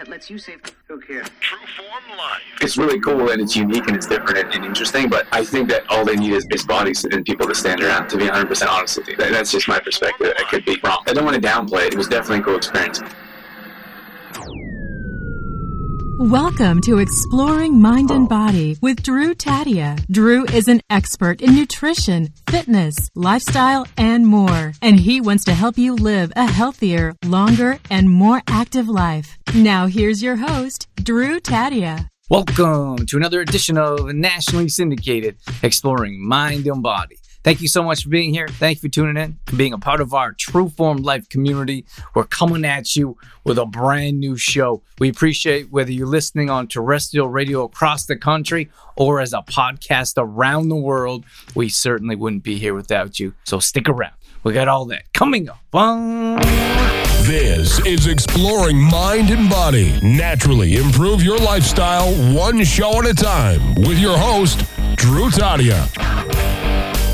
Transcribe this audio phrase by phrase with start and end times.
[0.00, 0.62] that lets you save.
[0.88, 1.28] Who cares?
[1.40, 2.40] True Form Life.
[2.62, 5.68] It's really cool and it's unique and it's different and, and interesting, but I think
[5.68, 8.66] that all they need is, is bodies and people to stand around, to be 100%
[8.66, 9.16] honest with you.
[9.16, 10.32] That- That's just my perspective.
[10.38, 11.02] I could be wrong.
[11.06, 11.92] I don't want to downplay it.
[11.92, 13.00] It was definitely a cool experience.
[16.20, 19.96] Welcome to Exploring Mind and Body with Drew Tadia.
[20.10, 24.74] Drew is an expert in nutrition, fitness, lifestyle, and more.
[24.82, 29.38] And he wants to help you live a healthier, longer, and more active life.
[29.54, 32.10] Now, here's your host, Drew Tadia.
[32.28, 37.16] Welcome to another edition of Nationally Syndicated Exploring Mind and Body.
[37.42, 38.48] Thank you so much for being here.
[38.48, 41.86] Thank you for tuning in and being a part of our True Form Life community.
[42.14, 44.82] We're coming at you with a brand new show.
[44.98, 50.14] We appreciate whether you're listening on terrestrial radio across the country or as a podcast
[50.18, 51.24] around the world.
[51.54, 53.34] We certainly wouldn't be here without you.
[53.44, 54.12] So stick around.
[54.42, 55.60] We got all that coming up.
[57.26, 59.98] This is Exploring Mind and Body.
[60.02, 64.64] Naturally improve your lifestyle one show at a time with your host,
[64.96, 66.39] Drew Tadia.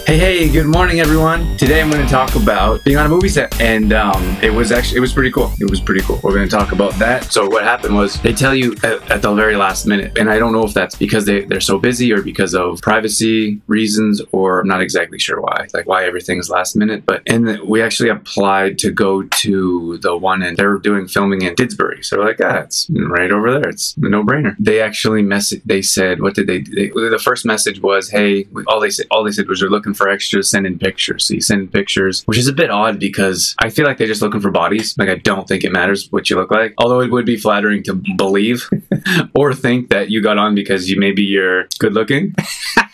[0.07, 1.57] Hey, hey, good morning, everyone.
[1.57, 4.71] Today I'm going to talk about being on a movie set, and um, it was
[4.71, 5.51] actually it was pretty cool.
[5.59, 6.21] It was pretty cool.
[6.23, 7.25] We're going to talk about that.
[7.33, 10.39] So what happened was they tell you at, at the very last minute, and I
[10.39, 14.61] don't know if that's because they they're so busy or because of privacy reasons, or
[14.61, 17.05] I'm not exactly sure why, like why everything's last minute.
[17.05, 21.57] But and we actually applied to go to the one, and they're doing filming in
[21.57, 23.71] Didsbury, so we're like, ah, it's right over there.
[23.71, 24.55] It's a no brainer.
[24.61, 25.63] They actually message.
[25.65, 26.91] They said, what did they, they?
[26.91, 30.09] The first message was, hey, all they said, all they said was they're looking for
[30.09, 31.27] extras, send in pictures.
[31.27, 34.07] So you send in pictures, which is a bit odd because I feel like they're
[34.07, 34.97] just looking for bodies.
[34.99, 36.75] Like I don't think it matters what you look like.
[36.79, 38.69] Although it would be flattering to believe
[39.35, 42.35] or think that you got on because you maybe you're good looking.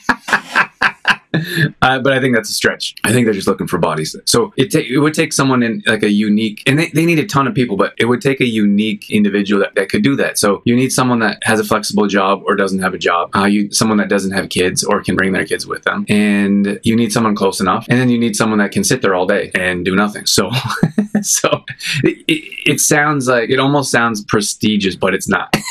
[1.82, 2.94] Uh, but I think that's a stretch.
[3.02, 4.14] I think they're just looking for bodies.
[4.26, 7.18] So it, ta- it would take someone in like a unique, and they, they need
[7.18, 10.14] a ton of people, but it would take a unique individual that, that could do
[10.16, 10.38] that.
[10.38, 13.34] So you need someone that has a flexible job or doesn't have a job.
[13.34, 16.78] Uh, you someone that doesn't have kids or can bring their kids with them, and
[16.84, 19.26] you need someone close enough, and then you need someone that can sit there all
[19.26, 20.26] day and do nothing.
[20.26, 20.50] So,
[21.22, 21.64] so
[22.04, 25.56] it, it, it sounds like it almost sounds prestigious, but it's not.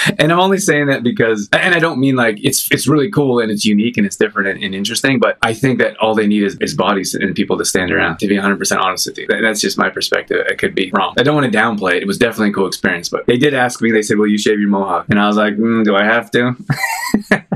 [0.18, 3.40] and I'm only saying that because, and I don't mean like it's it's really cool
[3.40, 6.26] and it's unique and it's different and, and interesting, but I think that all they
[6.26, 8.18] need is, is bodies and people to stand around.
[8.18, 10.44] To be 100 percent honest with you, That- that's just my perspective.
[10.50, 11.14] I could be wrong.
[11.18, 12.02] I don't want to downplay it.
[12.02, 13.90] It was definitely a cool experience, but they did ask me.
[13.90, 16.30] They said, "Will you shave your mohawk?" And I was like, mm, "Do I have
[16.32, 16.56] to?"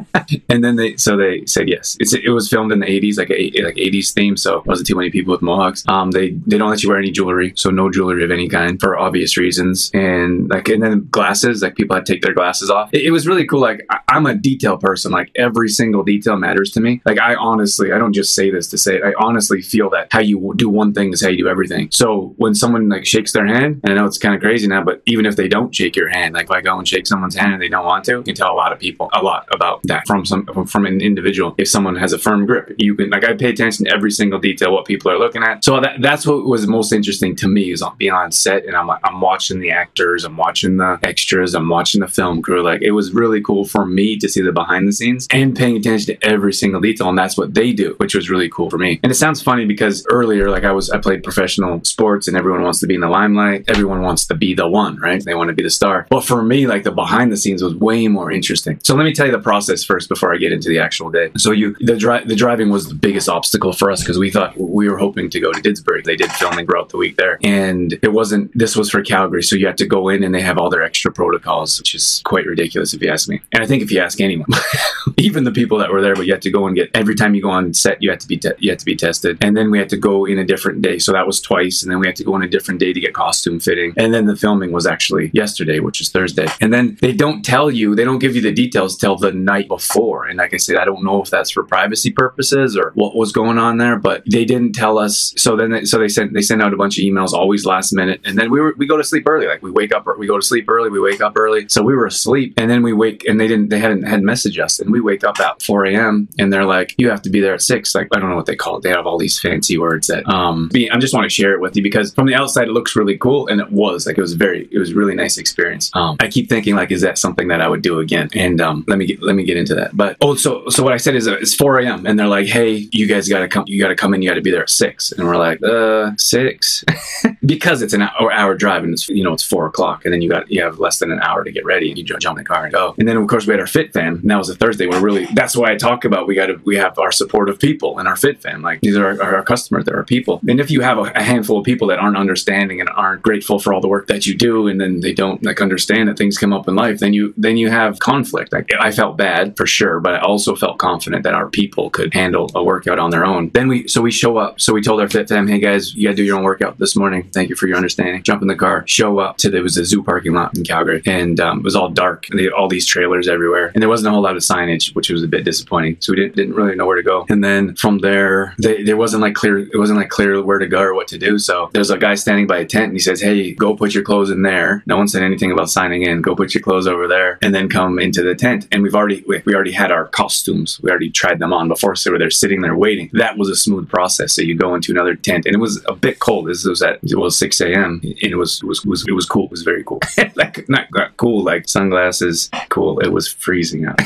[0.49, 1.97] and then they so they said yes.
[2.01, 4.87] It's, it was filmed in the 80s, like a like 80s theme, so it wasn't
[4.87, 5.85] too many people with mohawks.
[5.89, 8.81] Um, they they don't let you wear any jewelry, so no jewelry of any kind
[8.81, 9.91] for obvious reasons.
[9.95, 12.91] And like and then glasses, like people had to take their glasses off.
[12.93, 13.61] It, it was really cool.
[13.61, 15.11] Like I'm a detail person.
[15.11, 17.03] Like every single detail matters to me.
[17.05, 19.03] Like I honestly, I don't just say this to say it.
[19.05, 21.89] I honestly feel that how you do one thing is how you do everything.
[21.91, 24.85] So when someone like shakes their hand, and I know it's kind of crazy now,
[24.85, 27.35] but even if they don't shake your hand, like if I go and shake someone's
[27.35, 29.49] hand and they don't want to, you can tell a lot of people a lot
[29.53, 31.55] about that from some from- an individual.
[31.57, 34.39] If someone has a firm grip, you can like I pay attention to every single
[34.39, 35.65] detail what people are looking at.
[35.65, 38.77] So that that's what was most interesting to me is on being on set and
[38.77, 42.63] I'm like I'm watching the actors, I'm watching the extras, I'm watching the film crew.
[42.63, 45.77] Like it was really cool for me to see the behind the scenes and paying
[45.77, 48.79] attention to every single detail, and that's what they do, which was really cool for
[48.79, 49.01] me.
[49.03, 52.63] And it sounds funny because earlier, like I was, I played professional sports, and everyone
[52.63, 53.65] wants to be in the limelight.
[53.69, 55.25] Everyone wants to be the one, right?
[55.25, 56.07] They want to be the star.
[56.11, 58.79] But for me, like the behind the scenes was way more interesting.
[58.83, 61.31] So let me tell you the process first before I get into the actual day.
[61.37, 64.57] So you, the dri- the driving was the biggest obstacle for us because we thought
[64.59, 66.05] we were hoping to go to Didsbury.
[66.05, 68.57] They did filming throughout the week there, and it wasn't.
[68.57, 70.83] This was for Calgary, so you had to go in and they have all their
[70.83, 73.41] extra protocols, which is quite ridiculous if you ask me.
[73.53, 74.49] And I think if you ask anyone,
[75.17, 77.35] even the people that were there, but you had to go and get every time
[77.35, 79.57] you go on set, you had to be te- you had to be tested, and
[79.57, 80.99] then we had to go in a different day.
[80.99, 83.01] So that was twice, and then we had to go on a different day to
[83.01, 86.47] get costume fitting, and then the filming was actually yesterday, which is Thursday.
[86.61, 89.69] And then they don't tell you, they don't give you the details till the night
[89.69, 90.27] before.
[90.27, 93.33] And like I said, I don't know if that's for privacy purposes or what was
[93.33, 95.35] going on there, but they didn't tell us.
[95.37, 97.93] So then, they, so they sent they sent out a bunch of emails, always last
[97.93, 99.47] minute, and then we were we go to sleep early.
[99.47, 101.69] Like we wake up, we go to sleep early, we wake up early.
[101.69, 104.63] So we were asleep, and then we wake, and they didn't they hadn't had messaged
[104.63, 106.29] us, and we wake up at 4 a.m.
[106.39, 107.95] and they're like, you have to be there at six.
[107.95, 108.83] Like I don't know what they call it.
[108.83, 110.71] They have all these fancy words that um.
[110.75, 113.17] I just want to share it with you because from the outside it looks really
[113.17, 115.91] cool, and it was like it was very it was really nice experience.
[115.95, 118.29] Um, I keep thinking like, is that something that I would do again?
[118.35, 119.85] And um, let me get let me get into that.
[119.85, 119.97] that.
[119.97, 122.07] But oh, so so what I said is uh, it's 4 a.m.
[122.07, 123.65] and they're like, hey, you guys got to come.
[123.67, 124.23] You got to come in.
[124.23, 125.13] You got to be there at six.
[125.13, 126.85] And we're like, uh, six,
[127.47, 130.23] because it's an hour, hour drive and it's you know it's four o'clock and then
[130.23, 132.45] you got you have less than an hour to get ready and you jump in
[132.45, 132.95] the car and go.
[132.99, 134.17] And then of course we had our fit fam.
[134.17, 134.87] And that was a Thursday.
[134.87, 137.99] We're really that's why I talk about we got to we have our supportive people
[137.99, 138.61] and our fit fam.
[138.61, 139.87] Like these are our, our customers.
[139.87, 140.41] They're our people.
[140.47, 143.59] And if you have a, a handful of people that aren't understanding and aren't grateful
[143.59, 146.37] for all the work that you do, and then they don't like understand that things
[146.37, 148.53] come up in life, then you then you have conflict.
[148.53, 152.13] Like I felt bad for sure, but I also felt confident that our people could
[152.13, 153.51] handle a workout on their own.
[153.55, 154.61] Then we so we show up.
[154.61, 156.79] So we told our fit fam, hey guys, you got to do your own workout
[156.79, 157.31] this morning.
[157.33, 158.23] Thank you for your understanding.
[158.23, 161.03] Jump in the car, show up to there was a zoo parking lot in Calgary,
[161.07, 162.27] and um, it was all dark.
[162.57, 165.29] All these trailers everywhere, and there wasn't a whole lot of signage, which was a
[165.29, 165.97] bit disappointing.
[166.01, 167.27] So we didn't didn't really know where to go.
[167.29, 169.59] And then from there, they, there wasn't like clear.
[169.59, 171.39] It wasn't like clear where to go or what to do.
[171.39, 174.03] So there's a guy standing by a tent, and he says, "Hey, go put your
[174.03, 176.23] clothes in there." No one said anything about signing in.
[176.23, 178.67] Go put your clothes over there, and then come into the tent.
[178.73, 180.81] And we've already we, we already had our costumes.
[180.83, 183.11] We already tried them on before, so they're there sitting there waiting.
[183.13, 184.35] That was a smooth process.
[184.35, 186.49] So you go into another tent, and it was a bit cold.
[186.49, 188.01] This was at it was 6 a.m.
[188.03, 189.47] and it was was, was it was cool.
[189.47, 190.01] It was very cool.
[190.35, 192.51] like not, not cool like sunglasses.
[192.69, 193.01] Cool.
[193.01, 194.01] It was freezing out.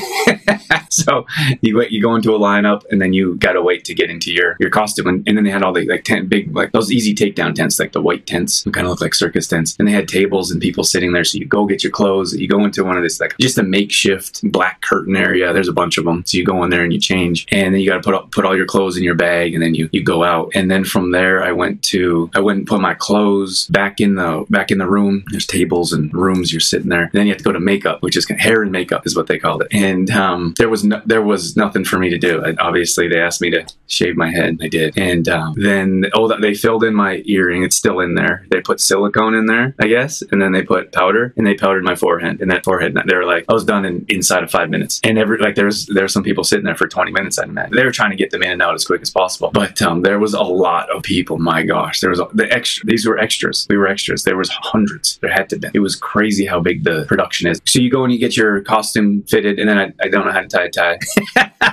[0.91, 1.27] so
[1.61, 4.33] you go you go into a lineup, and then you gotta wait to get into
[4.33, 5.07] your your costume.
[5.07, 7.79] And, and then they had all the like tent big like those easy takedown tents,
[7.79, 9.77] like the white tents, kind of look like circus tents.
[9.79, 11.25] And they had tables and people sitting there.
[11.25, 12.35] So you go get your clothes.
[12.35, 15.53] You go into one of this like just a makeshift black curtain area.
[15.53, 16.25] There's a bunch of them.
[16.27, 18.27] So you go in there and you change, and then you got to put all,
[18.27, 20.51] put all your clothes in your bag, and then you you go out.
[20.55, 24.17] And then from there, I went to I went and put my clothes back in
[24.17, 25.25] the back in the room.
[25.31, 26.53] There's tables and rooms.
[26.53, 27.05] You're sitting there.
[27.05, 29.28] And then you have to go to makeup, which is hair and makeup is what
[29.29, 29.69] they called it.
[29.73, 32.43] And um, there was no, there was nothing for me to do.
[32.59, 34.49] Obviously, they asked me to shave my head.
[34.49, 34.97] And I did.
[34.99, 37.63] And um, then oh, they filled in my earring.
[37.63, 38.47] It's still in there.
[38.51, 41.85] They put silicone in there, I guess, and then they put powder and they powdered
[41.85, 42.41] my forehead.
[42.41, 45.01] And that forehead, they were like, I was done in inside of five minutes.
[45.05, 47.39] And every like there's there's some people sitting there for 20 minutes.
[47.39, 49.51] I imagine they were trying to get them in and out as quick as possible.
[49.53, 51.39] But um, there was a lot of people.
[51.39, 52.87] My gosh, there was a, the extra.
[52.87, 53.67] These were extras.
[53.69, 54.25] We were extras.
[54.25, 55.19] There was hundreds.
[55.19, 55.69] There had to be.
[55.75, 57.61] It was crazy how big the production is.
[57.65, 60.33] So you go and you get your costume fitted, and then I, I don't know
[60.33, 60.99] how to tie a tie.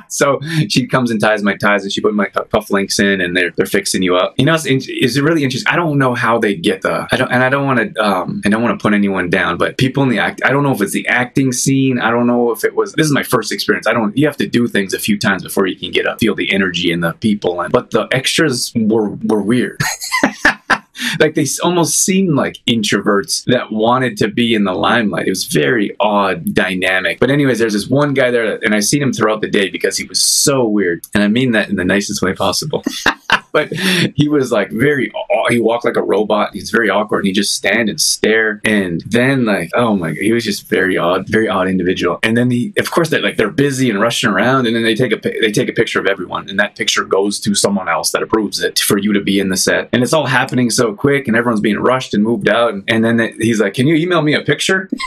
[0.09, 0.39] so
[0.69, 3.51] she comes and ties my ties, and she put my cuff links in, and they're
[3.51, 4.33] they're fixing you up.
[4.37, 5.71] You know, it's, it's really interesting.
[5.71, 7.07] I don't know how they get the.
[7.11, 8.03] I don't, and I don't want to.
[8.03, 10.41] Um, I don't want to put anyone down, but people in the act.
[10.45, 11.99] I don't know if it's the acting scene.
[11.99, 12.93] I don't know if it was.
[12.93, 13.87] This is my first experience.
[13.87, 14.15] I don't.
[14.17, 16.51] You have to do things a few times before you can get up, feel the
[16.53, 17.61] energy and the people.
[17.61, 19.79] And but the extras were were weird.
[21.19, 25.27] like they almost seemed like introverts that wanted to be in the limelight.
[25.27, 27.19] It was very odd dynamic.
[27.19, 29.97] But anyways, there's this one guy there, and I seen him throughout the day because
[29.97, 32.83] he was so weird, and I mean that in the nicest way possible.
[33.55, 33.71] but
[34.15, 35.13] he was like very
[35.47, 36.53] he walked like a robot.
[36.53, 38.59] He's very awkward and he just stand and stare.
[38.65, 42.19] And then like oh my god he was just very odd very odd individual.
[42.21, 44.93] And then he of course they like they're busy and rushing around and then they
[44.93, 48.11] take a they take a picture of everyone and that picture goes to someone else
[48.11, 49.87] that approves it for you to be in the set.
[49.93, 52.73] And it's all happening so quick and everyone's being rushed and moved out.
[52.73, 54.89] And, and then he's like can you email me a picture?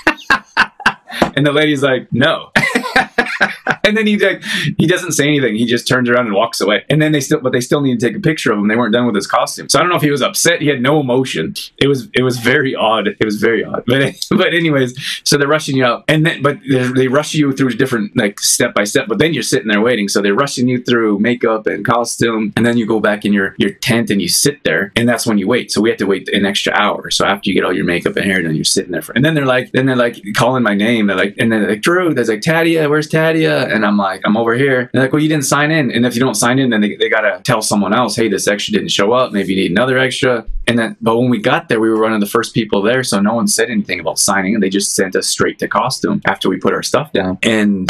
[1.36, 2.50] And the lady's like no
[3.88, 4.42] and then he like
[4.76, 5.56] he doesn't say anything.
[5.56, 6.84] He just turns around and walks away.
[6.88, 8.68] And then they still, but they still need to take a picture of him.
[8.68, 10.60] They weren't done with his costume, so I don't know if he was upset.
[10.60, 11.54] He had no emotion.
[11.78, 13.08] It was it was very odd.
[13.08, 13.84] It was very odd.
[13.86, 16.58] But but anyways, so they're rushing you out, and then but
[16.94, 19.08] they rush you through different like step by step.
[19.08, 20.08] But then you're sitting there waiting.
[20.08, 23.54] So they're rushing you through makeup and costume, and then you go back in your
[23.58, 25.70] your tent and you sit there, and that's when you wait.
[25.72, 27.10] So we have to wait an extra hour.
[27.10, 29.24] So after you get all your makeup and hair done, you're sitting there for, and
[29.24, 31.06] then they're like then they're like calling my name.
[31.06, 32.12] They're like and then they're like Drew.
[32.12, 32.88] There's like Tadia.
[32.88, 33.72] Where's Tadia?
[33.78, 34.80] And I'm like I'm over here.
[34.80, 35.92] And they're like, well, you didn't sign in.
[35.92, 38.28] And if you don't sign in, then they, they got to tell someone else, hey,
[38.28, 39.32] this extra didn't show up.
[39.32, 40.44] Maybe you need another extra.
[40.66, 43.04] And then, but when we got there, we were one of the first people there.
[43.04, 44.54] So no one said anything about signing.
[44.54, 47.38] And they just sent us straight to costume after we put our stuff down.
[47.42, 47.88] And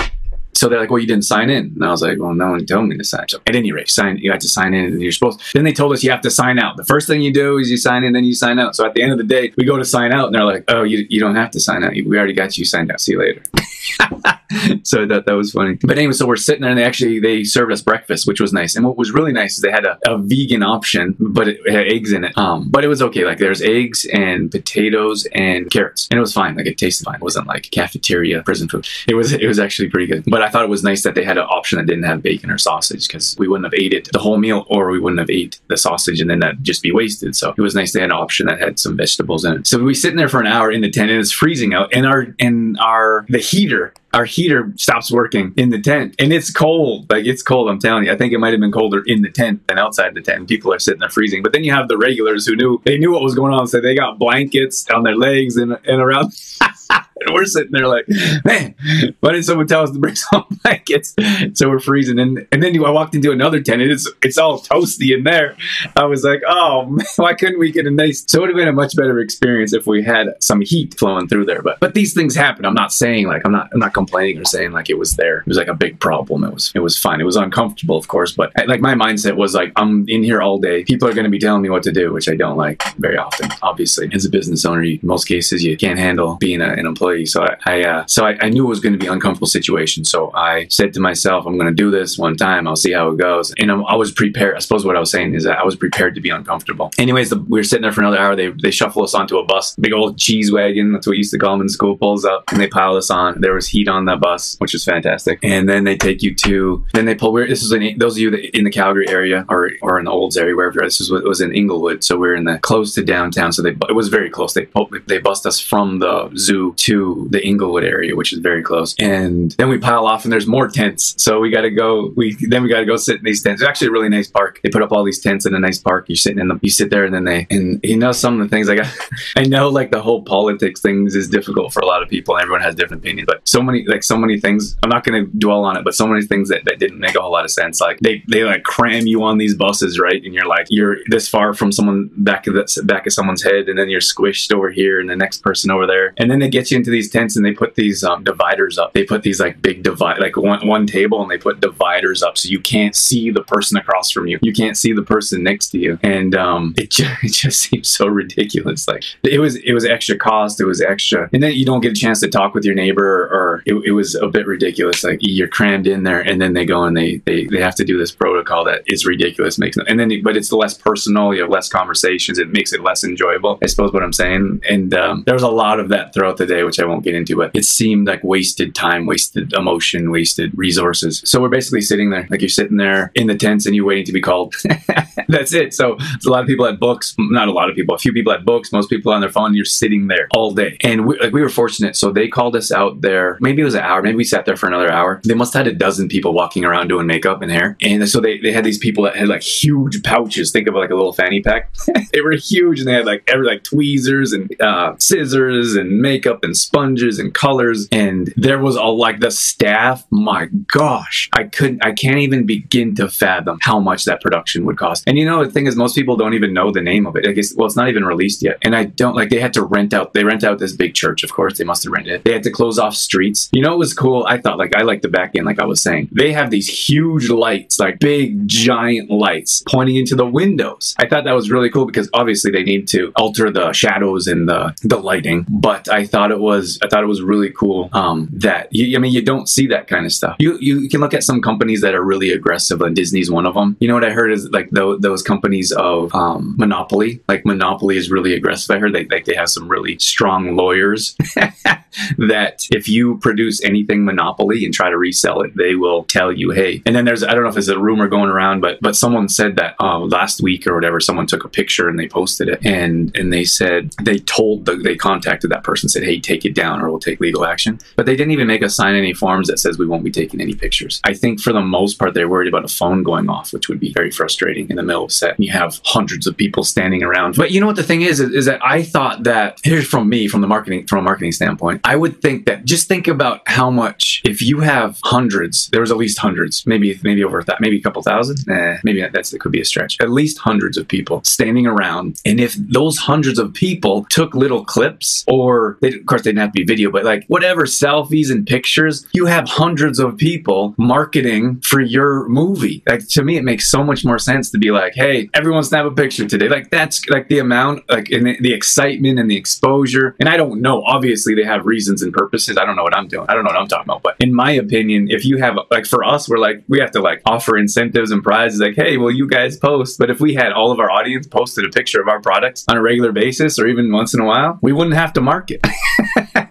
[0.59, 1.67] so they're like, well, you didn't sign in.
[1.77, 3.29] And I was like, well, no one told me to sign.
[3.29, 5.73] So at any rate, sign, you have to sign in and you're supposed, then they
[5.73, 6.77] told us you have to sign out.
[6.77, 8.75] The first thing you do is you sign in, then you sign out.
[8.75, 10.65] So at the end of the day, we go to sign out and they're like,
[10.67, 11.93] oh, you, you don't have to sign out.
[11.93, 13.01] We already got you signed out.
[13.01, 13.43] See you later.
[14.83, 15.79] so that that was funny.
[15.83, 18.53] But anyway, so we're sitting there and they actually they served us breakfast, which was
[18.53, 18.77] nice.
[18.77, 21.87] And what was really nice is they had a, a vegan option, but it, had
[21.87, 22.37] eggs in it.
[22.37, 23.25] Um, but it was okay.
[23.25, 26.57] Like there's eggs and potatoes and carrots, and it was fine.
[26.57, 27.17] Like it tasted fine.
[27.17, 28.87] It wasn't like cafeteria prison food.
[29.07, 30.25] It was it was actually pretty good.
[30.27, 32.51] But I thought it was nice that they had an option that didn't have bacon
[32.51, 35.31] or sausage because we wouldn't have ate it the whole meal, or we wouldn't have
[35.31, 37.37] ate the sausage and then that'd just be wasted.
[37.37, 39.67] So it was nice they had an option that had some vegetables in it.
[39.67, 42.07] So we sitting there for an hour in the tent and it's freezing out, and
[42.07, 47.11] our and our the heater our heater stops working in the tent and it's cold.
[47.11, 48.13] Like it's cold i'm telling you.
[48.13, 50.73] I think it might have been colder in the tent than outside the tent people
[50.73, 51.43] are sitting there freezing.
[51.43, 53.67] But then you have the regulars who knew they knew what was going on.
[53.67, 56.33] So they got blankets on their legs and, and around
[57.21, 58.07] and we're sitting there like,
[58.45, 58.75] man,
[59.21, 61.15] why didn't someone tell us to bring some blankets?
[61.55, 62.19] So we're freezing.
[62.19, 65.57] And, and then I walked into another tent and it's, it's all toasty in there.
[65.97, 68.57] I was like, oh, man, why couldn't we get a nice, so it would have
[68.57, 71.63] been a much better experience if we had some heat flowing through there.
[71.63, 72.65] But, but these things happen.
[72.65, 75.39] I'm not saying like, I'm not, I'm not complaining or saying like it was there.
[75.39, 76.45] It was like a big problem.
[76.45, 77.21] It was, it was fine.
[77.21, 80.59] It was uncomfortable, of course, but like my mindset was like, I'm in here all
[80.59, 80.85] day.
[80.85, 83.17] People are going to be telling me what to do, which I don't like very
[83.17, 83.51] often.
[83.63, 86.87] Obviously, as a business owner, you, in most cases, you can't handle being a, an
[86.87, 87.08] employee.
[87.27, 89.47] So I, I uh, so I, I, knew it was going to be an uncomfortable
[89.47, 90.05] situation.
[90.05, 92.67] So I said to myself, I'm going to do this one time.
[92.69, 93.53] I'll see how it goes.
[93.59, 94.57] And I'm, i was prepared.
[94.57, 96.91] I suppose what I was saying is that I was prepared to be uncomfortable.
[96.99, 98.37] Anyways, the, we were sitting there for another hour.
[98.37, 100.93] They they shuffle us onto a bus, big old cheese wagon.
[100.93, 101.97] That's what we used to call them in school.
[101.97, 103.41] Pulls up and they pile us on.
[103.41, 105.39] There was heat on that bus, which was fantastic.
[105.43, 106.85] And then they take you to.
[106.95, 107.33] Then they pull.
[107.33, 110.55] This is those of you in the Calgary area or or in the Olds area,
[110.55, 110.81] wherever.
[110.81, 113.53] This was was in Inglewood, so we are in the close to downtown.
[113.53, 114.55] So they it was very close.
[114.55, 114.69] They
[115.07, 116.98] they bust us from the zoo to
[117.31, 118.95] the Inglewood area, which is very close.
[118.99, 121.15] And then we pile off, and there's more tents.
[121.23, 122.13] So we got to go.
[122.17, 123.61] We then we got to go sit in these tents.
[123.61, 124.61] It's actually a really nice park.
[124.63, 126.09] They put up all these tents in a nice park.
[126.09, 126.61] You're sitting in them.
[126.63, 128.81] you sit there, and then they and you know some of the things like
[129.37, 132.37] I know like the whole politics things is difficult for a lot of people.
[132.37, 134.77] and Everyone has different opinions, but so many like so many things.
[134.83, 137.15] I'm not going to dwell on it, but so many things that, that didn't make
[137.15, 137.81] a whole lot of sense.
[137.81, 140.23] Like they they like cram you on these buses, right?
[140.23, 143.69] And you're like you're this far from someone back of the back of someone's head,
[143.69, 146.49] and then you're squished over here, and the next person over there, and then they
[146.49, 148.93] get you into these tents, and they put these um, dividers up.
[148.93, 152.39] They put these like big divide, like one one table, and they put dividers up
[152.39, 154.39] so you can't see the person across from you.
[154.43, 157.91] You can't see the person next to you, and um, it just, it just seems
[157.91, 158.87] so ridiculous.
[158.89, 161.93] Like it was it was extra cost, it was extra, and then you don't get
[161.93, 165.05] a chance to talk with your neighbor, or it, it was a bit ridiculous.
[165.05, 167.85] Like you're crammed in there, and then they go and they they they have to
[167.85, 171.35] do this protocol that is ridiculous, makes and then but it's less personal.
[171.35, 172.39] You have less conversations.
[172.39, 173.59] It makes it less enjoyable.
[173.63, 176.47] I suppose what I'm saying, and um, there was a lot of that throughout the
[176.47, 180.53] day, which I won't get into, but it seemed like wasted time, wasted emotion, wasted
[180.55, 181.23] resources.
[181.25, 184.05] So we're basically sitting there, like you're sitting there in the tents and you're waiting
[184.05, 184.55] to be called.
[185.29, 185.73] That's it.
[185.73, 188.33] So a lot of people had books, not a lot of people, a few people
[188.33, 189.55] had books, most people on their phone.
[189.55, 191.97] You're sitting there all day, and we, like we were fortunate.
[191.97, 193.39] So they called us out there.
[193.41, 194.03] Maybe it was an hour.
[194.03, 195.23] Maybe we sat there for another hour.
[195.25, 198.21] They must have had a dozen people walking around doing makeup and hair, and so
[198.21, 200.53] they, they had these people that had like huge pouches.
[200.53, 201.73] Think of like a little fanny pack.
[202.13, 206.43] they were huge, and they had like every like tweezers and uh, scissors and makeup
[206.43, 207.89] and sponges and colors.
[207.93, 210.07] And there was all like the staff.
[210.11, 211.85] My gosh, I couldn't.
[211.85, 215.05] I can't even begin to fathom how much that production would cost.
[215.07, 217.27] And you know, the thing is, most people don't even know the name of it.
[217.27, 218.59] I guess, well, it's not even released yet.
[218.63, 221.23] And I don't like, they had to rent out, they rent out this big church,
[221.25, 221.59] of course.
[221.59, 222.25] They must have rented it.
[222.25, 223.49] They had to close off streets.
[223.53, 224.25] You know, it was cool.
[224.27, 226.09] I thought, like, I like the back end, like I was saying.
[226.13, 230.95] They have these huge lights, like big, giant lights pointing into the windows.
[230.99, 234.49] I thought that was really cool because obviously they need to alter the shadows and
[234.49, 235.47] the, the lighting.
[235.49, 239.01] But I thought it was, I thought it was really cool um, that, you, I
[239.01, 240.37] mean, you don't see that kind of stuff.
[240.39, 243.55] You, you can look at some companies that are really aggressive, and Disney's one of
[243.55, 243.77] them.
[243.81, 247.21] You know what I heard is like the, those companies of um, Monopoly.
[247.29, 248.75] Like Monopoly is really aggressive.
[248.75, 251.17] I heard they like they have some really strong lawyers
[252.19, 256.51] that if you produce anything Monopoly and try to resell it, they will tell you,
[256.51, 256.83] hey.
[256.87, 259.29] And then there's I don't know if there's a rumor going around, but but someone
[259.29, 262.65] said that uh, last week or whatever, someone took a picture and they posted it,
[262.65, 266.55] and and they said they told the, they contacted that person said, hey, take it
[266.55, 267.79] down or we'll take legal action.
[267.97, 270.41] But they didn't even make us sign any forms that says we won't be taking
[270.41, 271.01] any pictures.
[271.05, 273.81] I think for the most part they're worried about a phone going off, which would
[273.81, 275.39] be very frustrating in the middle of set.
[275.39, 277.37] You have hundreds of people standing around.
[277.37, 280.09] But you know what the thing is, is, is that I thought that here's from
[280.09, 283.43] me, from the marketing, from a marketing standpoint, I would think that just think about
[283.47, 287.61] how much if you have hundreds, there was at least hundreds, maybe maybe over that,
[287.61, 289.97] maybe a couple thousand, eh, maybe that's it could be a stretch.
[290.01, 294.65] At least hundreds of people standing around, and if those hundreds of people took little
[294.65, 298.31] clips, or they, of course they didn't have to be video, but like whatever selfies
[298.31, 302.83] and pictures, you have hundreds of people marketing for your movie.
[302.87, 305.87] Like to me, it makes so much more sense to be like, hey, everyone snap
[305.87, 306.49] a picture today.
[306.49, 310.17] Like that's like the amount, like in the, the excitement and the exposure.
[310.21, 310.83] And I don't know.
[310.85, 312.57] Obviously, they have reasons and purposes.
[312.57, 313.27] I don't know what I'm doing.
[313.29, 314.03] I don't know what I'm talking about.
[314.03, 317.01] But in my opinion, if you have like for us, we're like we have to
[317.01, 318.61] like offer incentives and prizes.
[318.61, 319.99] Like, hey, well, you guys post.
[319.99, 322.77] But if we had all of our audience posted a picture of our products on
[322.77, 325.61] a regular basis, or even once in a while, we wouldn't have to market.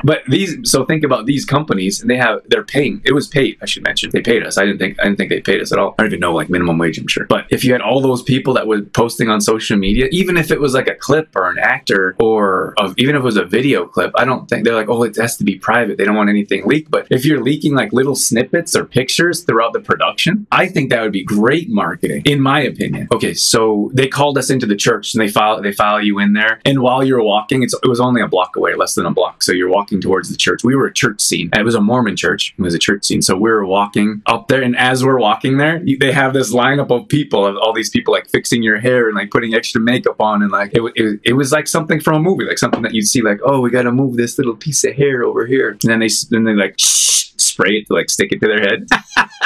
[0.04, 3.58] but these so think about these companies and they have they're paying it was paid
[3.62, 4.10] i should mention.
[4.10, 4.58] They paid us.
[4.58, 5.94] I didn't think i didn't think they paid us at all.
[5.98, 7.26] I don't even know like minimum wage i'm sure.
[7.26, 10.50] But if you had all those people that were posting on social media even if
[10.50, 13.44] it was like a clip or an actor or of, even if it was a
[13.44, 15.98] video clip i don't think they're like oh it has to be private.
[15.98, 16.90] They don't want anything leaked.
[16.90, 21.02] But if you're leaking like little snippets or pictures throughout the production i think that
[21.02, 23.08] would be great marketing in my opinion.
[23.12, 26.32] Okay so they called us into the church and they file they file you in
[26.32, 29.10] there and while you're walking it's, it was only a block away less than a
[29.10, 30.62] block so you're walking walking towards the church.
[30.62, 31.50] We were a church scene.
[31.54, 32.54] It was a Mormon church.
[32.56, 33.20] It was a church scene.
[33.20, 36.90] So we were walking up there, and as we're walking there, they have this lineup
[36.90, 40.20] of people, of all these people like fixing your hair and like putting extra makeup
[40.20, 42.94] on, and like it, it, it was like something from a movie, like something that
[42.94, 45.70] you'd see, like oh, we got to move this little piece of hair over here,
[45.70, 48.86] and then they then they like spray it to like stick it to their head.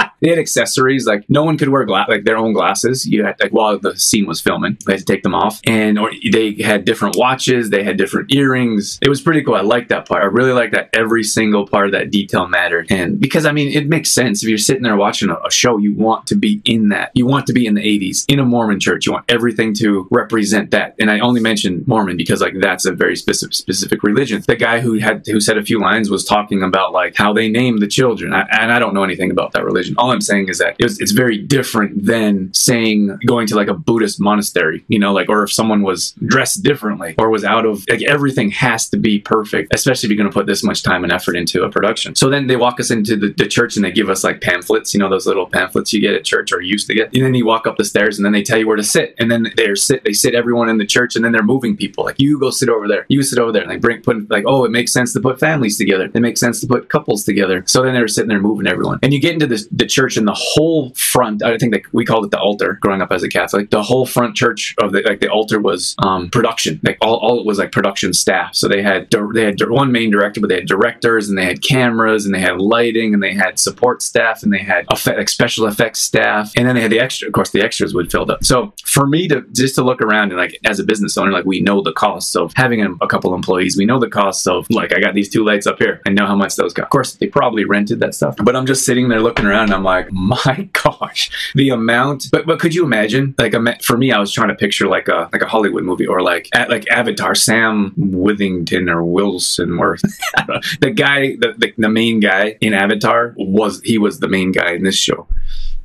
[0.20, 3.06] they had accessories like no one could wear gla- like their own glasses.
[3.06, 5.99] You had like while the scene was filming, they had to take them off, and
[5.99, 7.70] or they had different watches.
[7.70, 8.99] They had different earrings.
[9.02, 9.54] It was pretty cool.
[9.54, 10.23] I liked that part.
[10.23, 13.68] I really liked that every single part of that detail mattered, and because I mean
[13.68, 16.61] it makes sense if you're sitting there watching a, a show, you want to be
[16.64, 17.11] in that.
[17.14, 19.06] You want to be in the 80s in a Mormon church.
[19.06, 20.94] You want everything to represent that.
[20.99, 24.42] And I only mentioned Mormon because like that's a very specific specific religion.
[24.46, 27.49] The guy who had who said a few lines was talking about like how they
[27.49, 29.94] name the children, I, and I don't know anything about that religion.
[29.99, 33.68] All I'm saying is that it was, it's very different than saying going to like
[33.68, 37.66] a Buddhist monastery, you know, like or if someone was dressed differently or was out
[37.66, 40.82] of like everything has to be perfect, especially if you're going to put this much
[40.82, 42.14] time and effort into a production.
[42.14, 44.94] So then they walk us into the, the church and they give us like pamphlets,
[44.94, 47.12] you know, those little pamphlets you get at church or used to get.
[47.14, 49.14] And then you walk up the stairs and then they tell you where to sit,
[49.18, 52.04] and then they're sit they sit everyone in the church, and then they're moving people
[52.04, 54.44] like you go sit over there, you sit over there, and they bring put like
[54.46, 57.62] oh it makes sense to put families together, it makes sense to put couples together.
[57.66, 60.28] So then they're sitting there moving everyone, and you get into this, the church and
[60.28, 61.42] the whole front.
[61.42, 63.70] I think that we called it the altar growing up as a Catholic.
[63.70, 67.40] The whole front church of the like the altar was um, production, like all, all
[67.40, 68.54] it was like production staff.
[68.54, 71.62] So they had they had one main director, but they had directors and they had
[71.62, 75.28] cameras and they had lighting and they had support staff and they had effect, like
[75.28, 77.26] special effects staff, and then they had the extra.
[77.28, 78.44] Of course, the extras would fill up.
[78.44, 81.46] So for me to just to look around and like as a business owner, like
[81.46, 83.76] we know the costs of having a, a couple employees.
[83.76, 86.02] We know the costs of like I got these two lights up here.
[86.06, 86.84] I know how much those got.
[86.84, 89.74] Of course, they probably rented that stuff, but I'm just sitting there looking around and
[89.74, 92.26] I'm like, my gosh, the amount.
[92.30, 93.34] But but could you imagine?
[93.38, 96.20] Like for me, I was trying to picture like a like a Hollywood movie or
[96.20, 99.96] like at, like Avatar, Sam Withington or Wilson or
[100.80, 104.72] the guy, the, the the main guy in Avatar was he was the main guy
[104.72, 105.26] in this show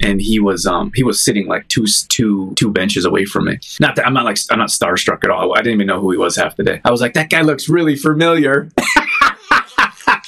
[0.02, 3.60] and he was um he was sitting like two two two benches away from me.
[3.80, 5.54] Not that I'm not like I'm not starstruck at all.
[5.54, 6.82] I didn't even know who he was half the day.
[6.84, 8.70] I was like, that guy looks really familiar.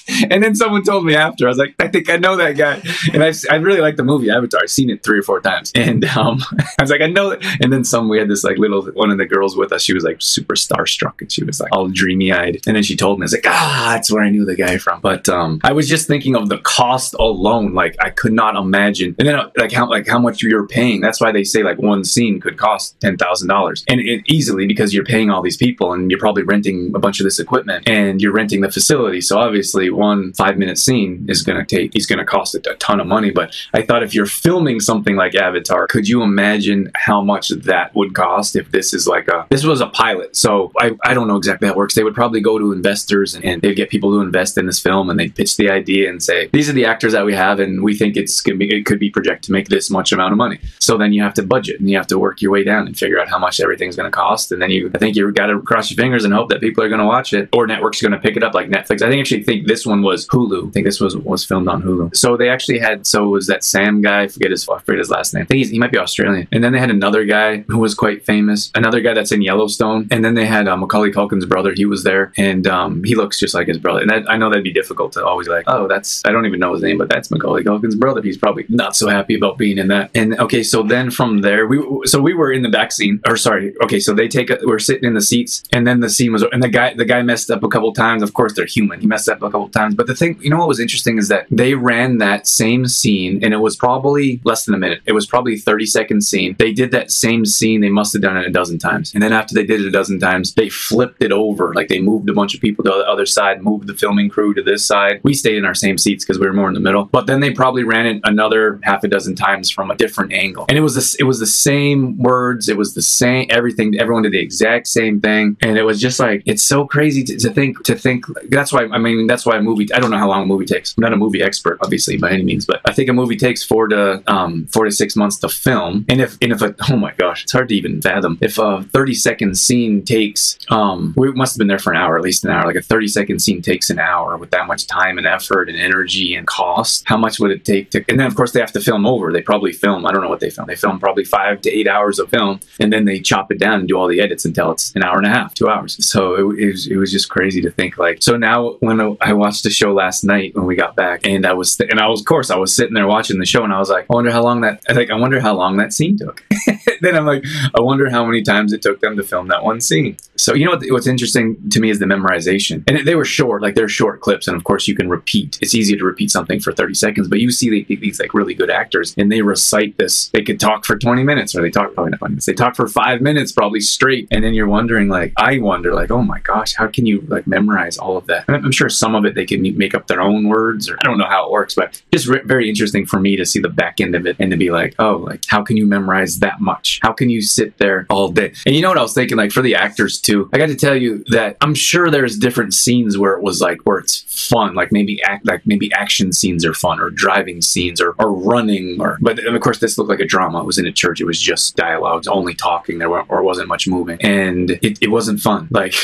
[0.29, 2.81] and then someone told me after, I was like, I think I know that guy.
[3.13, 4.61] And I, I really like the movie Avatar.
[4.63, 5.71] I've seen it three or four times.
[5.83, 6.39] And um,
[6.79, 7.43] I was like, I know that.
[7.61, 9.93] And then some, we had this like little, one of the girls with us, she
[9.93, 12.61] was like super starstruck and she was like all dreamy eyed.
[12.65, 14.77] And then she told me, I was like, ah, that's where I knew the guy
[14.77, 15.01] from.
[15.01, 17.73] But um, I was just thinking of the cost alone.
[17.73, 19.13] Like I could not imagine.
[19.19, 21.01] And then uh, like how, like how much you're paying.
[21.01, 25.05] That's why they say like one scene could cost $10,000 and it, easily because you're
[25.05, 28.33] paying all these people and you're probably renting a bunch of this equipment and you're
[28.33, 29.19] renting the facility.
[29.19, 32.59] So obviously one five minute scene is going to take, he's going to cost a,
[32.79, 33.31] ton of money.
[33.31, 37.93] But I thought if you're filming something like Avatar, could you imagine how much that
[37.95, 40.35] would cost if this is like a, this was a pilot.
[40.35, 41.95] So I, I don't know exactly how it works.
[41.95, 44.79] They would probably go to investors and, and they'd get people to invest in this
[44.79, 47.59] film and they'd pitch the idea and say, these are the actors that we have
[47.59, 50.11] and we think it's going to be, it could be projected to make this much
[50.11, 50.59] amount of money.
[50.79, 52.97] So then you have to budget and you have to work your way down and
[52.97, 54.51] figure out how much everything's going to cost.
[54.51, 56.83] And then you, I think you've got to cross your fingers and hope that people
[56.83, 59.01] are going to watch it or networks are going to pick it up like Netflix.
[59.01, 60.69] I think actually think this one was Hulu.
[60.69, 62.15] I think this was was filmed on Hulu.
[62.15, 64.23] So they actually had so it was that Sam guy.
[64.23, 65.43] I forget his I forget his last name.
[65.43, 66.47] I think he might be Australian.
[66.51, 68.71] And then they had another guy who was quite famous.
[68.75, 70.07] Another guy that's in Yellowstone.
[70.11, 71.73] And then they had um, Macaulay Culkin's brother.
[71.73, 74.01] He was there, and um, he looks just like his brother.
[74.01, 75.65] And that, I know that'd be difficult to always like.
[75.67, 78.21] Oh, that's I don't even know his name, but that's Macaulay Culkin's brother.
[78.21, 80.11] He's probably not so happy about being in that.
[80.13, 83.21] And okay, so then from there we so we were in the back scene.
[83.27, 86.09] Or sorry, okay, so they take a, we're sitting in the seats, and then the
[86.09, 88.23] scene was and the guy the guy messed up a couple times.
[88.23, 88.99] Of course, they're human.
[88.99, 89.95] He messed up a couple times.
[89.95, 93.43] But the thing, you know, what was interesting is that they ran that same scene,
[93.43, 95.01] and it was probably less than a minute.
[95.05, 96.55] It was probably 30 second scene.
[96.59, 97.81] They did that same scene.
[97.81, 99.13] They must have done it a dozen times.
[99.13, 101.73] And then after they did it a dozen times, they flipped it over.
[101.73, 104.53] Like they moved a bunch of people to the other side, moved the filming crew
[104.53, 105.19] to this side.
[105.23, 107.05] We stayed in our same seats because we were more in the middle.
[107.05, 110.65] But then they probably ran it another half a dozen times from a different angle.
[110.69, 112.69] And it was this, it was the same words.
[112.69, 113.99] It was the same everything.
[113.99, 115.57] Everyone did the exact same thing.
[115.61, 118.25] And it was just like it's so crazy to, to think to think.
[118.49, 119.87] That's why I mean that's why movie.
[119.93, 120.95] I don't know how long a movie takes.
[120.97, 123.63] I'm not a movie expert, obviously by any means, but I think a movie takes
[123.63, 126.05] four to um, four to six months to film.
[126.09, 128.37] And if and if a, oh my gosh, it's hard to even fathom.
[128.41, 132.17] If a 30 second scene takes um, we must have been there for an hour,
[132.17, 132.65] at least an hour.
[132.65, 135.77] Like a 30 second scene takes an hour with that much time and effort and
[135.77, 137.03] energy and cost.
[137.05, 138.03] How much would it take to?
[138.09, 139.31] And then of course they have to film over.
[139.31, 140.05] They probably film.
[140.05, 140.67] I don't know what they film.
[140.67, 143.79] They film probably five to eight hours of film, and then they chop it down
[143.79, 146.03] and do all the edits until it's an hour and a half, two hours.
[146.05, 148.21] So it, it was it was just crazy to think like.
[148.21, 151.53] So now when I watched the show last night when we got back, and I
[151.53, 153.77] was and I was of course I was sitting there watching the show, and I
[153.77, 156.17] was like, I wonder how long that I think I wonder how long that scene
[156.17, 156.43] took.
[157.01, 157.43] then I'm like,
[157.75, 160.17] I wonder how many times it took them to film that one scene.
[160.37, 163.61] So you know what, what's interesting to me is the memorization, and they were short,
[163.61, 165.59] like they're short clips, and of course you can repeat.
[165.61, 168.55] It's easy to repeat something for 30 seconds, but you see the, these like really
[168.55, 170.29] good actors, and they recite this.
[170.29, 172.47] They could talk for 20 minutes, or they talk probably not 20 minutes.
[172.47, 176.09] They talk for five minutes, probably straight, and then you're wondering, like, I wonder, like,
[176.09, 178.45] oh my gosh, how can you like memorize all of that?
[178.47, 181.03] And I'm sure some of it they can make up their own words, or I
[181.03, 183.69] don't know how it works, but just re- very interesting for me to see the
[183.69, 186.61] back end of it and to be like, oh, like how can you memorize that
[186.61, 186.99] much?
[187.01, 188.53] How can you sit there all day?
[188.65, 190.49] And you know what I was thinking, like for the actors too.
[190.53, 193.79] I got to tell you that I'm sure there's different scenes where it was like
[193.83, 198.01] where it's fun, like maybe act like maybe action scenes are fun, or driving scenes,
[198.01, 200.61] or, or running, or but of course this looked like a drama.
[200.61, 201.21] It was in a church.
[201.21, 202.99] It was just dialogues, only talking.
[202.99, 205.67] There were, or wasn't much moving, and it, it wasn't fun.
[205.71, 205.95] Like.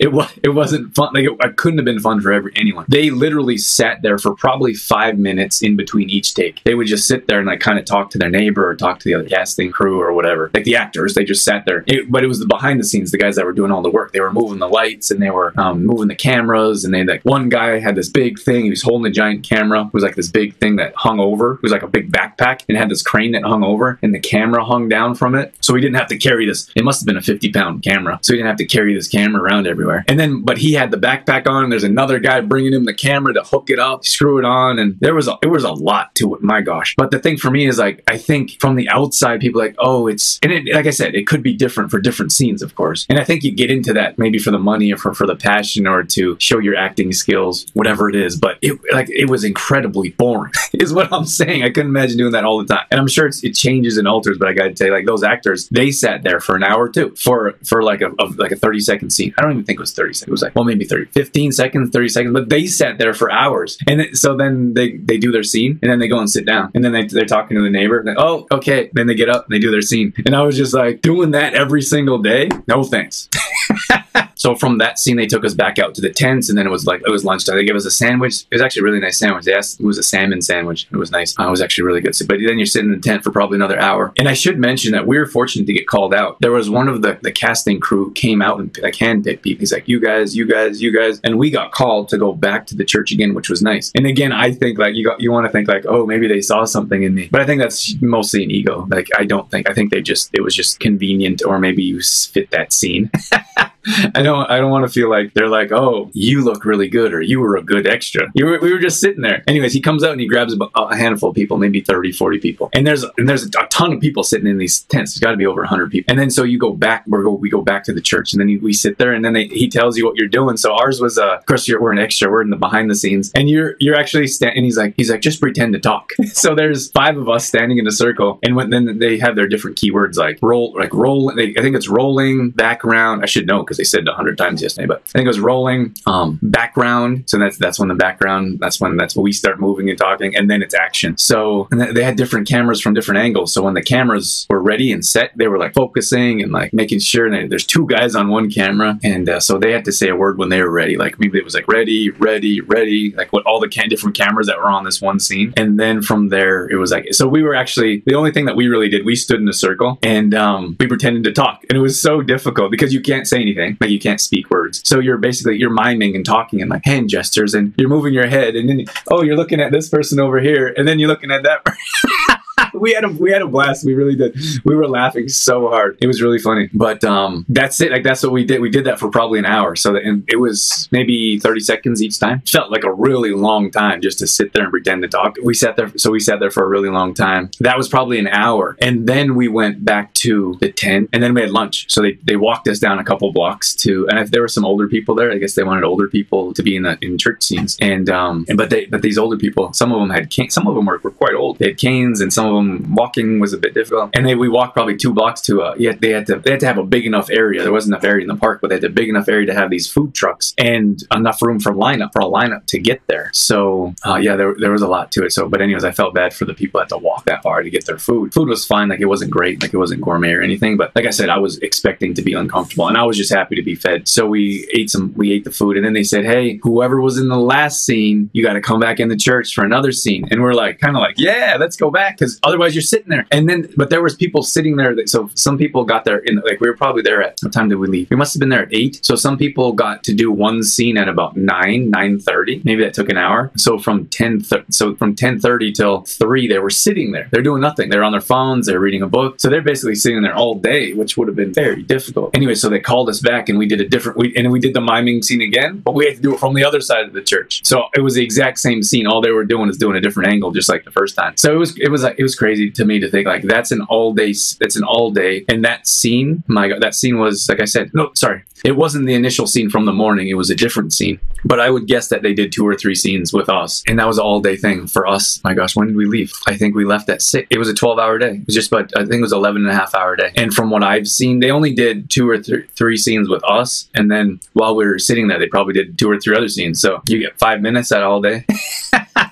[0.00, 1.10] it was it wasn't fun.
[1.14, 2.84] Like it, it, couldn't have been fun for every anyone.
[2.88, 6.62] They literally sat there for probably five minutes in between each take.
[6.64, 8.98] They would just sit there and like kind of talk to their neighbor or talk
[9.00, 10.50] to the other casting crew or whatever.
[10.54, 11.84] Like the actors, they just sat there.
[11.86, 13.90] It, but it was the behind the scenes, the guys that were doing all the
[13.90, 14.12] work.
[14.12, 16.84] They were moving the lights and they were um, moving the cameras.
[16.84, 18.64] And they like one guy had this big thing.
[18.64, 19.86] He was holding a giant camera.
[19.86, 21.54] It was like this big thing that hung over.
[21.54, 24.20] It was like a big backpack and had this crane that hung over, and the
[24.20, 25.54] camera hung down from it.
[25.60, 26.70] So we didn't have to carry this.
[26.74, 28.18] It must have been a 50 pound camera.
[28.22, 29.83] So we didn't have to carry this camera around everywhere.
[30.08, 31.70] And then, but he had the backpack on.
[31.70, 34.98] There's another guy bringing him the camera to hook it up, screw it on, and
[35.00, 36.42] there was a, it was a lot to it.
[36.42, 36.94] My gosh!
[36.96, 40.06] But the thing for me is like I think from the outside, people like, oh,
[40.06, 43.06] it's and it, like I said, it could be different for different scenes, of course.
[43.08, 45.36] And I think you get into that maybe for the money or for for the
[45.36, 48.36] passion or to show your acting skills, whatever it is.
[48.36, 51.62] But it like it was incredibly boring, is what I'm saying.
[51.62, 52.86] I couldn't imagine doing that all the time.
[52.90, 55.22] And I'm sure it changes and alters, but I got to tell you, like those
[55.22, 58.56] actors, they sat there for an hour too for for like a, a like a
[58.56, 59.34] 30 second scene.
[59.38, 60.28] I don't even think it was 30 seconds.
[60.28, 63.30] It was like well maybe 30, 15 seconds, 30 seconds, but they sat there for
[63.30, 63.78] hours.
[63.86, 66.46] And it, so then they they do their scene and then they go and sit
[66.46, 68.02] down and then they they're talking to the neighbor.
[68.04, 68.90] Like, oh okay.
[68.92, 70.12] Then they get up and they do their scene.
[70.26, 72.48] And I was just like doing that every single day.
[72.66, 73.28] No thanks.
[74.44, 76.70] so from that scene, they took us back out to the tents, and then it
[76.70, 77.56] was like it was lunchtime.
[77.56, 78.42] They gave us a sandwich.
[78.50, 79.46] It was actually a really nice sandwich.
[79.46, 80.86] They asked it was a salmon sandwich.
[80.92, 81.34] It was nice.
[81.38, 82.14] Uh, it was actually really good.
[82.28, 84.12] But then you're sitting in the tent for probably another hour.
[84.18, 86.36] And I should mention that we were fortunate to get called out.
[86.40, 89.60] There was one of the the casting crew came out and like handpicked people.
[89.60, 92.66] He's like, "You guys, you guys, you guys," and we got called to go back
[92.66, 93.92] to the church again, which was nice.
[93.94, 96.42] And again, I think like you got you want to think like, oh, maybe they
[96.42, 98.86] saw something in me, but I think that's mostly an ego.
[98.90, 102.02] Like I don't think I think they just it was just convenient, or maybe you
[102.02, 103.10] fit that scene.
[104.14, 107.12] I don't I don't want to feel like they're like, oh, you look really good
[107.12, 108.30] or you were a good extra.
[108.34, 109.42] You were, we were just sitting there.
[109.46, 112.38] Anyways, he comes out and he grabs a, a handful of people, maybe 30, 40
[112.38, 112.70] people.
[112.72, 115.14] And there's and there's a ton of people sitting in these tents.
[115.14, 116.10] There's got to be over 100 people.
[116.10, 118.40] And then so you go back, we go we go back to the church and
[118.40, 120.56] then we sit there and then they, he tells you what you're doing.
[120.56, 123.30] So ours was uh, of course we're an extra, we're in the behind the scenes.
[123.34, 126.12] And you're you're actually standing he's like he's like just pretend to talk.
[126.32, 129.48] so there's five of us standing in a circle and when then they have their
[129.48, 133.22] different keywords like roll like roll they, I think it's rolling background.
[133.22, 135.40] I should know because they said it 100 times yesterday, but I think it was
[135.40, 137.24] rolling, um, background.
[137.26, 138.58] So that's that's when the background.
[138.60, 141.16] That's when that's when we start moving and talking, and then it's action.
[141.18, 143.52] So they had different cameras from different angles.
[143.52, 147.00] So when the cameras were ready and set, they were like focusing and like making
[147.00, 147.30] sure.
[147.30, 150.16] That there's two guys on one camera, and uh, so they had to say a
[150.16, 150.96] word when they were ready.
[150.96, 153.12] Like maybe it was like ready, ready, ready.
[153.12, 156.28] Like what all the different cameras that were on this one scene, and then from
[156.28, 159.04] there it was like so we were actually the only thing that we really did.
[159.04, 162.22] We stood in a circle and um, we pretended to talk, and it was so
[162.22, 164.82] difficult because you can't say anything, like you can't speak words.
[164.84, 168.26] So you're basically you're miming and talking and like hand gestures and you're moving your
[168.26, 171.30] head and then oh you're looking at this person over here and then you're looking
[171.30, 171.64] at that
[172.74, 173.84] we had a we had a blast.
[173.84, 174.36] We really did.
[174.64, 175.98] We were laughing so hard.
[176.00, 176.68] It was really funny.
[176.72, 177.90] But um, that's it.
[177.92, 178.60] Like that's what we did.
[178.60, 179.76] We did that for probably an hour.
[179.76, 182.40] So that, and it was maybe thirty seconds each time.
[182.40, 185.36] Felt like a really long time just to sit there and pretend to talk.
[185.42, 185.92] We sat there.
[185.96, 187.50] So we sat there for a really long time.
[187.60, 188.76] That was probably an hour.
[188.80, 191.90] And then we went back to the tent, and then we had lunch.
[191.90, 194.64] So they, they walked us down a couple blocks to, and if there were some
[194.64, 197.42] older people there, I guess they wanted older people to be in the in church
[197.42, 197.76] scenes.
[197.80, 200.66] And um, and but they but these older people, some of them had cane, some
[200.66, 201.58] of them were, were quite old.
[201.58, 202.63] They had canes, and some of them
[202.94, 204.10] walking was a bit difficult.
[204.14, 205.74] And then we walked probably two blocks to a.
[205.78, 207.62] yeah, they had to they had to have a big enough area.
[207.62, 209.54] There wasn't enough area in the park, but they had a big enough area to
[209.54, 213.30] have these food trucks and enough room for lineup for a lineup to get there.
[213.32, 215.32] So uh, yeah, there, there was a lot to it.
[215.32, 217.62] So but anyways, I felt bad for the people that had to walk that far
[217.62, 218.34] to get their food.
[218.34, 220.76] Food was fine, like it wasn't great, like it wasn't gourmet or anything.
[220.76, 223.56] But like I said, I was expecting to be uncomfortable, and I was just happy
[223.56, 224.08] to be fed.
[224.08, 227.18] So we ate some, we ate the food, and then they said, hey, whoever was
[227.18, 230.26] in the last scene, you got to come back in the church for another scene.
[230.30, 233.26] And we're like, kind of like, yeah, let's go back because Otherwise, you're sitting there.
[233.32, 234.94] And then, but there was people sitting there.
[234.94, 237.68] That, so some people got there in like we were probably there at what time
[237.68, 238.08] did we leave?
[238.10, 239.00] We must have been there at eight.
[239.02, 242.62] So some people got to do one scene at about nine, nine thirty.
[242.62, 243.50] Maybe that took an hour.
[243.56, 247.28] So from ten, so from ten thirty till three, they were sitting there.
[247.32, 247.90] They're doing nothing.
[247.90, 248.68] They're on their phones.
[248.68, 249.40] They're reading a book.
[249.40, 252.36] So they're basically sitting there all day, which would have been very difficult.
[252.36, 254.16] Anyway, so they called us back and we did a different.
[254.16, 256.54] We and we did the miming scene again, but we had to do it from
[256.54, 257.62] the other side of the church.
[257.64, 259.08] So it was the exact same scene.
[259.08, 261.36] All they were doing is doing a different angle, just like the first time.
[261.36, 263.70] So it was it was like it was crazy to me to think like that's
[263.70, 264.34] an all day.
[264.60, 266.42] That's an all day, and that scene.
[266.46, 267.90] My God, that scene was like I said.
[267.94, 270.28] No, sorry, it wasn't the initial scene from the morning.
[270.28, 271.20] It was a different scene.
[271.44, 274.06] But I would guess that they did two or three scenes with us, and that
[274.06, 275.42] was an all day thing for us.
[275.44, 276.32] My gosh, when did we leave?
[276.46, 277.46] I think we left at six.
[277.50, 278.36] It was a twelve hour day.
[278.36, 280.32] It was just about I think it was 11 and a half hour day.
[280.36, 283.88] And from what I've seen, they only did two or th- three scenes with us,
[283.94, 286.80] and then while we were sitting there, they probably did two or three other scenes.
[286.80, 288.46] So you get five minutes at all day.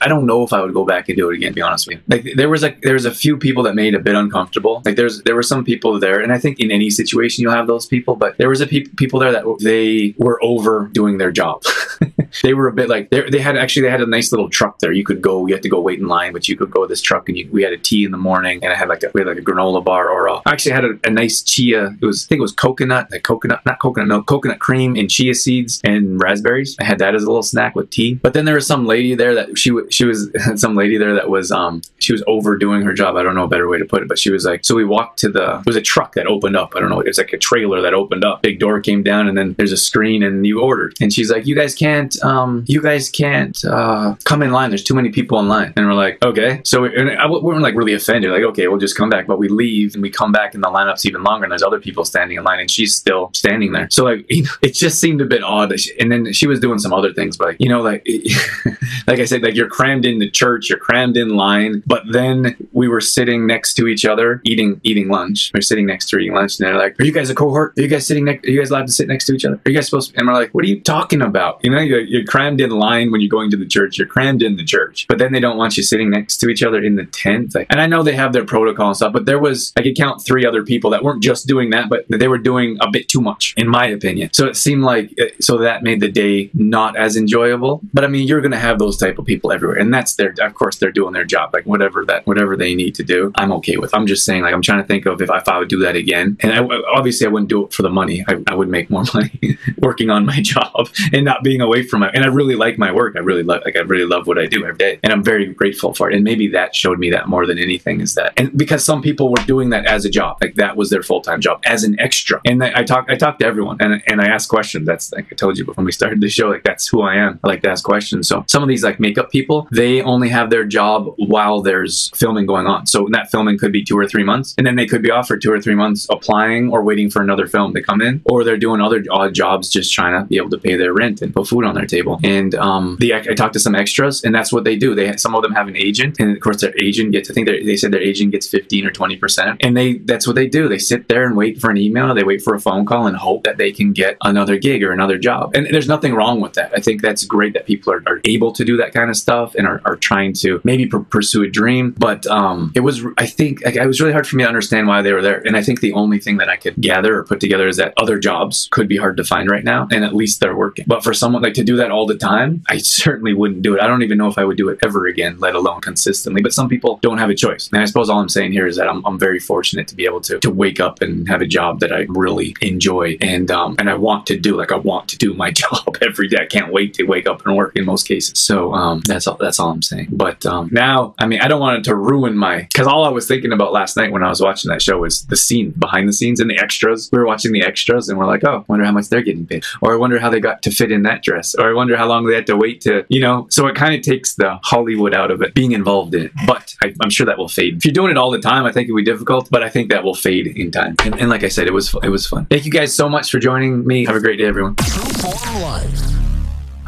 [0.00, 1.50] I don't know if I would go back and do it again.
[1.50, 3.74] To be honest with you, like there was like there was a few people that
[3.74, 4.82] made it a bit uncomfortable.
[4.84, 7.66] Like there's there were some people there, and I think in any situation you'll have
[7.66, 11.62] those people, but there was a pe- people there that they were overdoing their job.
[12.42, 14.92] they were a bit like they had actually they had a nice little truck there.
[14.92, 17.00] You could go, you had to go wait in line, but you could go this
[17.00, 19.10] truck and you, we had a tea in the morning, and I had like a,
[19.14, 21.96] we had like a granola bar or a, I actually had a, a nice chia.
[22.00, 25.10] It was I think it was coconut, like coconut, not coconut milk, coconut cream and
[25.10, 26.76] chia seeds and raspberries.
[26.80, 28.14] I had that as a little snack with tea.
[28.14, 31.14] But then there was some lady there that she wa- she was some lady there
[31.14, 33.16] that was um she was overdoing her job.
[33.16, 34.84] I don't know a better way to put it, but she was like so we
[34.84, 36.74] walked to the it was a truck that opened up.
[36.76, 38.42] I don't know, it was like a trailer that opened up.
[38.42, 40.94] Big door came down and then there's a screen and you ordered.
[41.00, 44.70] And she's like, you guys can't um you guys can't uh come in line.
[44.70, 45.72] There's too many people in line.
[45.76, 46.60] And we're like, okay.
[46.64, 48.30] So we, and I, we're like really offended.
[48.30, 49.26] Like, okay, we'll just come back.
[49.26, 51.80] But we leave and we come back and the lineup's even longer and there's other
[51.80, 53.88] people standing in line and she's still standing there.
[53.90, 55.78] So like, you know, it just seemed a bit odd.
[55.78, 58.06] She, and then she was doing some other things, but like, you know, like,
[59.06, 61.82] like I said, like you're crammed in the church, you're crammed in line.
[61.86, 65.50] But then we were sitting next to each other eating eating lunch.
[65.54, 67.78] We're sitting next to eating lunch, and they're like, "Are you guys a cohort?
[67.78, 68.46] Are you guys sitting next?
[68.46, 69.60] Are you guys allowed to sit next to each other?
[69.64, 70.18] Are you guys supposed?" To?
[70.18, 71.60] And we're like, "What are you talking about?
[71.62, 73.98] You know, you're, you're crammed in line when you're going to the church.
[73.98, 76.62] You're crammed in the church, but then they don't want you sitting next to each
[76.62, 77.54] other in the tent.
[77.54, 79.96] Like, and I know they have their protocol and stuff, but there was I could
[79.96, 83.08] count three other people that weren't just doing that, but they were doing a bit
[83.08, 84.30] too much, in my opinion.
[84.32, 87.80] So it seemed like uh, so that made the day not as enjoyable.
[87.92, 90.34] But I mean, you're to have those type of people everywhere, and that's their.
[90.40, 91.50] Of course, they're doing their job.
[91.52, 93.94] Like whatever that whatever they need to do, I'm okay with.
[93.94, 95.96] I'm just saying, like I'm trying to think of if, if I would do that
[95.96, 98.24] again, and I, obviously I wouldn't do it for the money.
[98.28, 102.02] I, I would make more money working on my job and not being away from
[102.02, 102.12] it.
[102.14, 103.16] And I really like my work.
[103.16, 105.46] I really love like I really love what I do every day, and I'm very
[105.52, 106.14] grateful for it.
[106.14, 109.30] And maybe that showed me that more than anything is that, and because some people
[109.30, 111.98] were doing that as a job, like that was their full time job as an
[112.00, 112.40] extra.
[112.44, 114.86] And I talk I talked to everyone, and and I asked questions.
[114.86, 117.40] That's like I told you when we started the show, like that's who I am.
[117.42, 118.28] I like to ask questions.
[118.28, 119.39] So some of these like makeup people,
[119.70, 122.86] they only have their job while there's filming going on.
[122.86, 125.28] So that filming could be two or three months, and then they could be off
[125.28, 128.44] for two or three months applying or waiting for another film to come in, or
[128.44, 131.34] they're doing other odd jobs just trying to be able to pay their rent and
[131.34, 132.18] put food on their table.
[132.24, 134.94] And um, the I talked to some extras, and that's what they do.
[134.94, 137.30] They some of them have an agent, and of course their agent gets.
[137.30, 140.36] I think they said their agent gets fifteen or twenty percent, and they that's what
[140.36, 140.68] they do.
[140.68, 142.14] They sit there and wait for an email.
[142.14, 144.92] They wait for a phone call and hope that they can get another gig or
[144.92, 145.54] another job.
[145.54, 146.72] And there's nothing wrong with that.
[146.74, 149.29] I think that's great that people are, are able to do that kind of stuff
[149.30, 151.94] and are, are trying to maybe pr- pursue a dream.
[151.98, 154.88] But um, it was, I think, like, it was really hard for me to understand
[154.88, 155.40] why they were there.
[155.46, 157.94] And I think the only thing that I could gather or put together is that
[157.96, 160.84] other jobs could be hard to find right now, and at least they're working.
[160.88, 163.80] But for someone like to do that all the time, I certainly wouldn't do it.
[163.80, 166.42] I don't even know if I would do it ever again, let alone consistently.
[166.42, 167.68] But some people don't have a choice.
[167.72, 170.04] And I suppose all I'm saying here is that I'm, I'm very fortunate to be
[170.04, 173.76] able to to wake up and have a job that I really enjoy and um,
[173.78, 174.56] and I want to do.
[174.56, 176.38] Like I want to do my job every day.
[176.40, 178.38] I can't wait to wake up and work in most cases.
[178.38, 179.36] So um, that's all.
[179.36, 180.08] That's all I'm saying.
[180.10, 183.10] But um, now, I mean, I don't want it to ruin my because all I
[183.10, 186.08] was thinking about last night when I was watching that show was the scene behind
[186.08, 187.08] the scenes and the extras.
[187.12, 189.64] We were watching the extras and we're like, oh, wonder how much they're getting paid,
[189.80, 192.06] or I wonder how they got to fit in that dress, or I wonder how
[192.06, 193.46] long they had to wait to, you know.
[193.50, 196.32] So it kind of takes the Hollywood out of it, being involved in it.
[196.46, 197.76] But I, I'm sure that will fade.
[197.76, 199.48] If you're doing it all the time, I think it would be difficult.
[199.50, 200.94] But I think that will fade in time.
[201.04, 202.46] And, and like I said, it was it was fun.
[202.46, 204.04] Thank you guys so much for joining me.
[204.06, 204.76] Have a great day, everyone.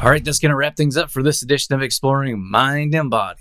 [0.01, 3.09] All right, that's going to wrap things up for this edition of Exploring Mind and
[3.09, 3.41] Body.